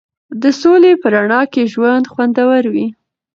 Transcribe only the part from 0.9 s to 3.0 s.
په رڼا کې ژوند خوندور وي.